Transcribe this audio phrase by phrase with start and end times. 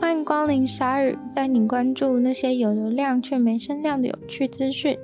[0.00, 4.96] 欢迎光临鲨语，带你关注那些有流量却没声量的有趣资讯。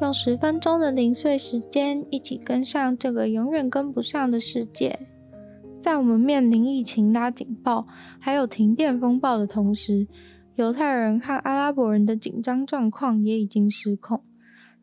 [0.00, 4.96] 用十分钟的零碎时间，一起跟上这个永远跟不上的世界。
[5.82, 7.88] 在我们面临疫情拉警报，
[8.20, 10.06] 还有停电风暴的同时，
[10.54, 14.22] 犹太人和阿拉伯人的紧张状况也已经失控。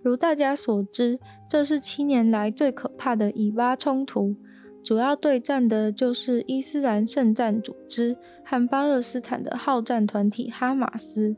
[0.01, 1.19] 如大家所知，
[1.49, 4.35] 这是七年来最可怕的以巴冲突，
[4.83, 11.35] 主要对战的就是伊斯兰圣战组织和巴勒斯坦的好战团体哈马斯，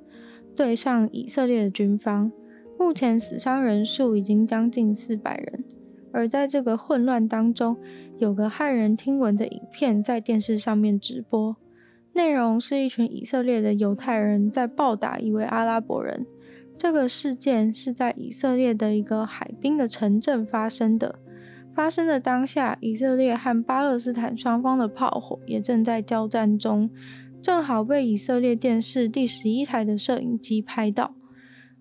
[0.55, 2.31] 对上以色列的军方。
[2.77, 5.63] 目前死伤人数已经将近四百人，
[6.11, 7.77] 而在这个混乱当中，
[8.17, 11.55] 有个骇人听闻的影片在电视上面直播，
[12.13, 16.25] 内容是一群以色列的犹太人在暴打一位阿拉伯人。
[16.77, 21.20] 这个事件是在以色列的一个海滨的城镇发生的。
[21.75, 26.89] 发生的当下，以色列和巴勒斯坦双方的炮火也正在交战中，
[27.41, 31.13] 正好被以色列电视第十一台的摄影机拍到。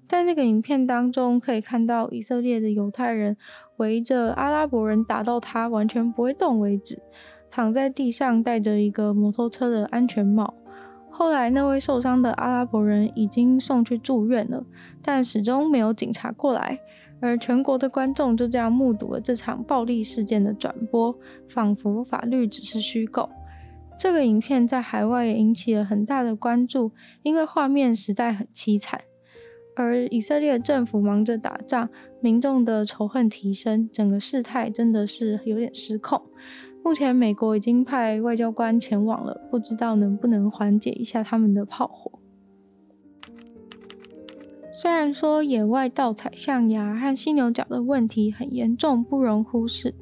[0.09, 3.37] 在那个影片当中，可以看到以色列的犹太人
[3.77, 7.01] 围着阿拉伯人打到他完全不会动为止，
[7.49, 10.55] 躺在地上戴着一个摩托车的安全帽。
[11.09, 14.67] 后来那位受伤的阿拉伯人已经送去住院了，
[15.01, 16.81] 但始终没有警察过来，
[17.25, 23.31] 而全国的观众就这样目睹了这场暴力事件的转播，仿佛法律只是虚构。
[23.99, 29.01] 这个影片在海外也引起了很大的关注，因为画面实在很凄惨。
[29.75, 31.89] 而以色列政府忙着打仗，
[32.21, 36.21] 民众的仇恨提升，整个事态真的是有点失控。
[36.85, 42.21] 目前美国已经派外交官前往了，不知道能不能缓解一下他们的炮火。
[44.77, 49.95] 虽然说野外盗采象牙和犀牛角的问题很严重，不容忽视，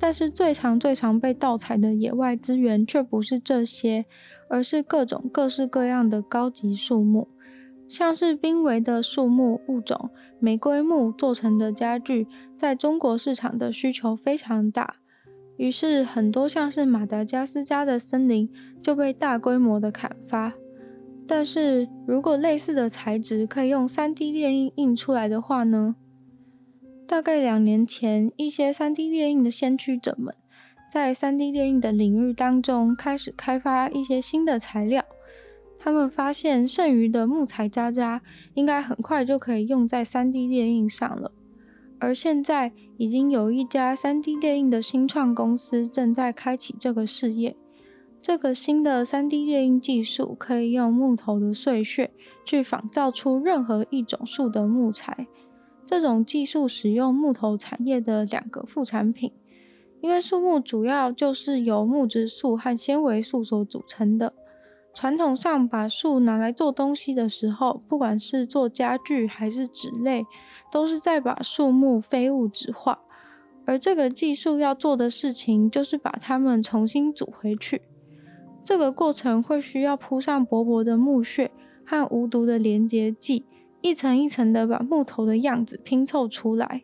[0.00, 4.04] 但是最常最常被盗采的野外资源却不是这些，
[4.50, 7.28] 而是各种各式各样的高级树木。
[7.86, 14.96] 像是濒危的树木物种玫瑰木做成的家具，在中国市场的需求非常大，
[15.56, 18.50] 于是很多像是马达加斯加的森林
[18.82, 20.54] 就被大规模的砍伐。
[21.28, 25.96] 但是如果类似的材质可以用 3D 列印印出来的话呢？
[27.06, 30.34] 大概两年前，一些 3D 列印的先驱者们
[30.90, 35.04] 在 3D 列印的领域当中开始开发一些新的材料。
[35.78, 38.20] 他们发现剩余的木材渣渣
[38.54, 41.30] 应该很快就可以用在 3D 列印上了，
[42.00, 47.56] 而现在已经有一家 3D 列印的新创公司正在开启这个事业。
[48.26, 52.10] 这个新的 3D 列印技术可以用木头的碎屑
[52.44, 55.28] 去仿造出任何一种树的木材。
[55.84, 59.30] 这种技术使用木头产业的两个副产品，
[60.00, 64.32] 因为树木主要就是由木质素和纤维素所组成的。
[64.92, 70.26] 传统上把树拿来做东西的时候，不管是做家具还是纸类，
[70.72, 72.98] 都是在把树木非物质化。
[73.66, 77.82] 而这个技术要做的事情，就是把它们重新组回去。
[78.66, 81.52] 这个过程会需要铺上薄薄的木屑
[81.84, 83.44] 和无毒的连结剂，
[83.80, 86.82] 一层一层的把木头的样子拼凑出来。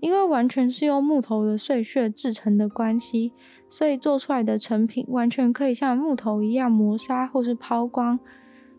[0.00, 3.34] 因为完全是用木头的碎屑制成的关系，
[3.68, 8.18] 所以做出来的成品完全可以像木头一样磨砂或是抛光，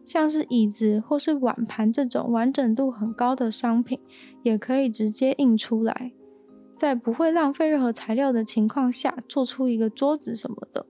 [0.04, 4.00] 像是椅子或是碗盘这种完整度很高的商品，
[4.42, 6.14] 也可以直接印出来，
[6.76, 10.88] 在不会浪费任何材料的情况下，做出一个桌子什么的。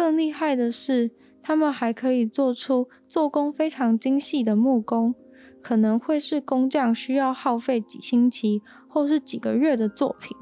[0.00, 1.10] 更厉害的是，
[1.42, 5.14] 他们还可以做出做工非常精细的木工。
[5.60, 10.34] 可能会是工匠需要耗费几星期或是几个月的作品。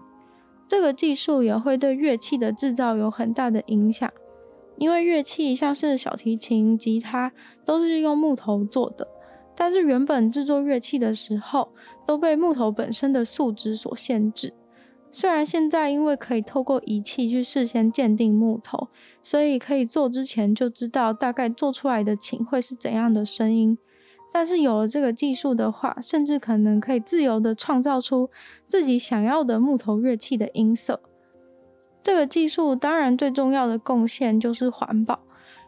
[0.69, 4.09] 这个技术也会对乐器的制造有很大的影响，
[4.77, 7.33] 因为乐器像是小提琴、吉他
[7.65, 9.09] 都是用木头做的，
[9.57, 11.73] 但是原本制作乐器的时候
[12.07, 14.55] 都被木头本身的素质所限制。
[15.11, 18.89] 虽然现在因为可以透过仪器去事先鉴定木头，
[19.23, 23.79] 所以可以做之前就知道大概做出来的琴会是怎样的声音。
[24.31, 28.29] 但是有了这个技术的话，甚至可能可以自由的创造出
[28.67, 31.01] 自己想要的木头乐器的音色。
[32.03, 35.19] 这个技术当然最重要的贡献就是环保，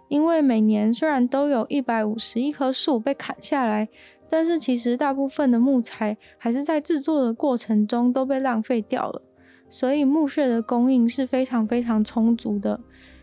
[0.09, 3.89] 因为每年虽然都有一百五十亿棵树被砍下来，
[4.29, 9.23] 但是其实大部分的木材还是在制作的过程中都被浪费掉了，
[9.71, 12.79] 所以墓穴的供应是非常非常充足的。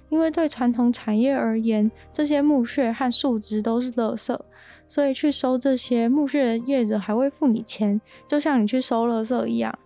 [0.10, 4.36] 因为对传统产业而言，这些墓穴和树枝都是垃圾。
[4.88, 9.78] 所以去收这些墓穴的业者还会付你钱，就像你去收垃圾一样。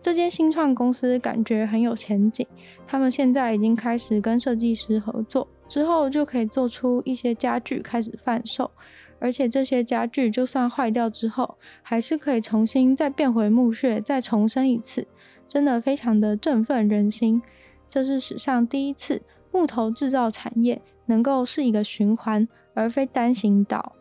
[0.00, 2.46] 这间新创公司感觉很有前景，
[2.86, 8.70] 他们现在已经开始跟设计师合作，之后就可以做出一些家具开始贩售，
[9.20, 15.06] 而且这些家具就算坏掉之后，还是可以重新再变回木屑，再重生一次，
[15.46, 17.42] 真的非常的振奋人心。
[17.90, 23.92] 这是史上第一次木头制造产业能够是一个循环，而非单行道。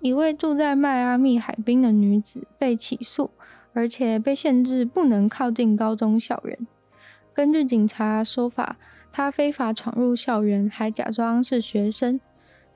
[0.00, 3.30] 一位住在迈阿密海滨的女子被起诉，
[3.72, 6.66] 而且被限制不能靠近高中校园。
[7.32, 8.76] 根据警察说法，
[9.10, 12.20] 她非法闯入校园，还假装是学生。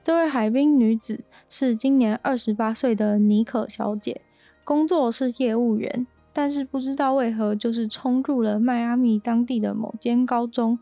[0.03, 4.21] 这位海滨女子是今年二十八岁的妮可小姐，
[4.63, 10.79] 工作是业务员，但是不知道为何就是冲入了迈阿密当地的某间高中。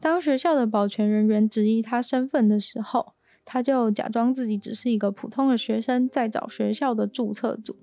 [0.00, 3.12] 当学校的保全人员质疑她身份的时候，
[3.44, 7.76] 她就假装自己只是一个普通的学生，在找学校的注册组，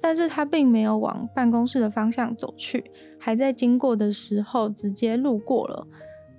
[0.00, 2.90] 但是她并没有往办公室的方向走去，
[3.20, 5.86] 还在经过的时候直接路过了。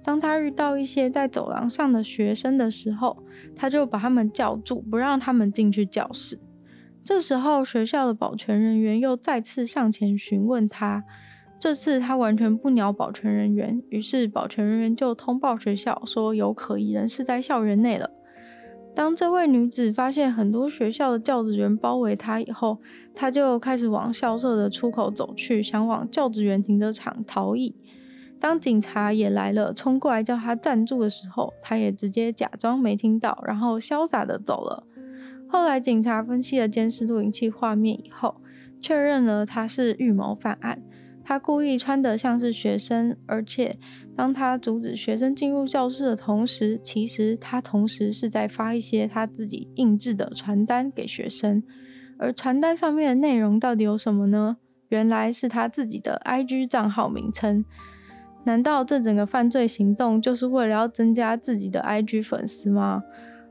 [0.06, 3.24] 当他遇到一些在走廊上的学生的时候，
[3.56, 6.40] 他就把他们叫住，不让他们进去教室。
[7.04, 11.04] 这时候学校的保全人员又再次上前询问他，
[11.60, 18.12] 这次他完全不鸟保全人员，于是保全人员就通报学校说有可疑人士在校园内了。
[18.94, 22.80] 当这位女子发现很多学校的教职员包围她以后，
[23.16, 27.76] 她就开始往校舍的出口走去，想往教职员停车场逃逸。
[28.46, 34.84] 当警察也来了，冲过来叫他站住的时候，他也直接假装没听到，然后潇洒的走了。
[35.50, 38.40] 后来警察分析了监视录影器画面以后，
[38.80, 40.80] 确认了他是预谋犯案。
[41.24, 43.80] 他故意穿得像是学生，而且
[44.16, 51.64] 当他阻止学生进入教室的同时，其实他同时是在发一些他自己印制的传单给学生。
[52.20, 54.58] 而传单上面的内容到底有什么呢？
[54.90, 57.66] 原来是他自己的 IG 账号名称。
[58.46, 63.04] 难道这整个犯罪行动就是为了要增加自己的 IG 粉丝吗？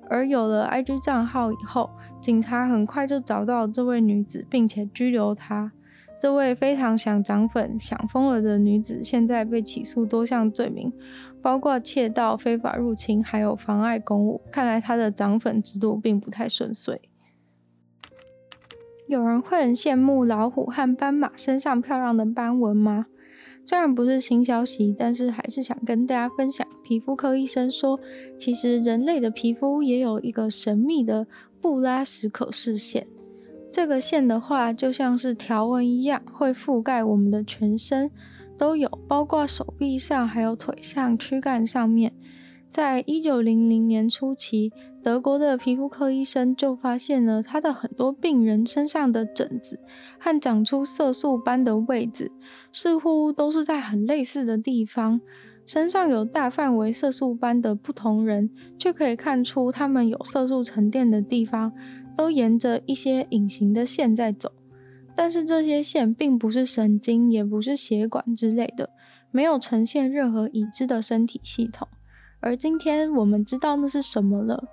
[0.09, 5.73] 而有了 IG 账号以后，警察很快就找到这位女子，并且拘留她。
[6.21, 10.93] 这位非常想涨粉、想疯了的女子，现在被起诉多项罪名，
[11.43, 14.41] 包括窃盗、非法入侵，还有妨碍公务。
[14.53, 17.01] 看来她的涨粉之路并不太顺遂。
[19.09, 23.07] 有人会很羡慕老虎和斑马身上漂亮的斑纹吗？
[23.67, 26.67] 虽然不是新消息，但是还是想跟大家分享。
[26.83, 27.99] 皮肤科医生说，
[28.37, 31.27] 其实人类的皮肤也有一个神秘的
[31.61, 33.07] 布拉什可视线。
[33.73, 38.11] 这个线的话，就像是条纹一样，会覆盖我们的全身，
[38.59, 42.13] 都有，包括手臂上，还有腿上、躯干上面。
[42.75, 49.79] 在一九零零年初期，德国的皮肤科医生就发现了他的很多病人身上的疹子
[50.19, 52.33] 和长出色素斑的位置，
[52.73, 55.21] 似乎都是在很类似的地方。
[55.65, 61.73] 身上有大范围色素斑的不同人，却可以看出他们有色素沉淀的地方。
[62.17, 64.51] 都沿着一些隐形的线在走，
[65.15, 68.91] 但是这些线并不是神经，也不是血管之类的，
[69.31, 71.87] 没有呈现任何已知的身体系统。
[72.45, 74.69] 而今天我们知道那是什么了，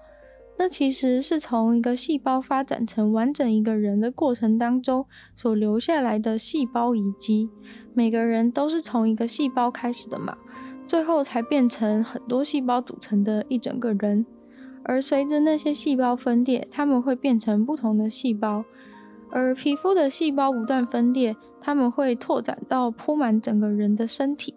[0.60, 7.50] 那其实是从一个细胞发展成完整一个人的过程当中所留下来的细胞遗迹。
[7.94, 10.38] 每个人都是从一个细胞开始的嘛，
[10.86, 14.26] 最后才变成很多细胞组成的一整个人。
[14.84, 18.66] 而随着那些细胞分裂，它们会变成不同的细胞。
[19.30, 24.56] 而皮肤的细胞不断分裂，它们会拓展到铺满整个人的身体。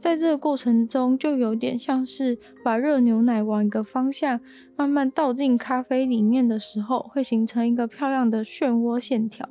[0.00, 4.40] 在这个过程中，就有点像是把热牛奶往一个方向
[4.74, 9.46] 慢慢倒进咖啡里面的时候，会形成一个漂亮的漩涡线条。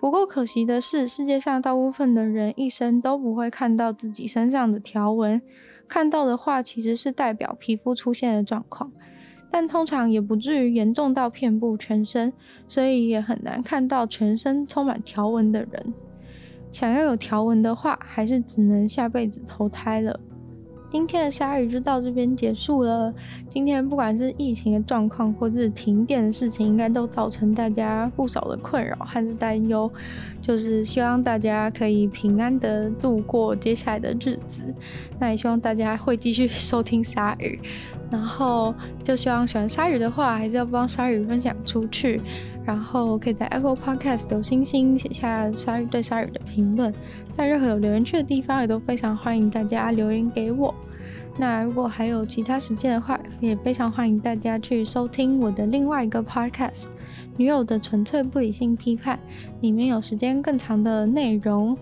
[0.00, 5.42] 不过可惜的是，世界上大部分的人一生都不会看到自己身上的条纹，
[5.86, 8.90] 看到的话其实是代表皮肤出现的状况。
[9.52, 12.32] 但通常也不至于严重到遍布全身，
[12.66, 15.92] 所以也很难看到全身充满条纹的人。
[16.72, 20.18] 想要有条纹的话，还是只能下辈子投胎了。
[20.90, 23.14] 今天的鲨鱼就到这边结束了。
[23.48, 29.90] 今天不管是疫情的状况，或是停电的事情，应该都造成大家不少的困扰还是担忧。
[30.42, 34.62] 就是希望大家可以平安的度过接下来的日子。
[35.18, 37.58] 那也希望大家会继续收听鲨鱼。
[38.10, 42.20] 然后就希望喜欢鲨鱼的话，还是要帮鲨鱼分享出去。
[42.64, 46.92] 然后可以在 Apple Podcast 留星星，写下鲨鱼对鲨鱼的评论。
[47.40, 50.74] 在任何有留言区的地方，也都非常欢迎大家留言给我。
[51.38, 56.82] 那如果还有其他时间的话，也非常欢迎大家去收听我的另外一个 Podcast
[57.38, 59.16] 《女友的纯粹不理性批判》，
[59.62, 61.74] 里面有时间更长的内容。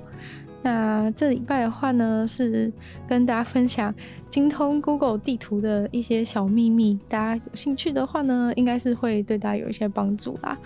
[0.62, 2.72] 那这礼拜的话呢，是
[3.06, 3.94] 跟大家分享
[4.28, 10.58] 精通 Google 地图的一些小秘密，大家有兴趣的话呢，应该是会对大家有一些帮助啦。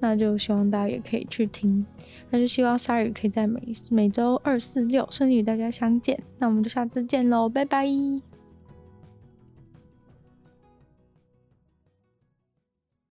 [0.00, 1.84] 那就希望大家也可以去听，
[2.30, 6.20] 那就希望鲨鱼可以在每每周二、四、六顺利与大家相见。
[6.38, 8.27] 那我们就下次见喽，拜拜。